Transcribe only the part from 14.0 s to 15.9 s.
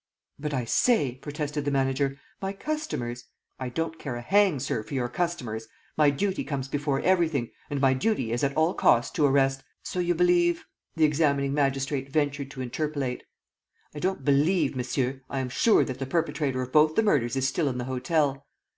don't believe, monsieur... I am sure